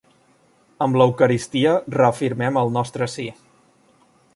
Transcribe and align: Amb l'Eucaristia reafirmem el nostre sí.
Amb 0.85 0.97
l'Eucaristia 1.01 1.75
reafirmem 1.99 2.61
el 2.63 2.77
nostre 2.79 3.11
sí. 3.19 3.31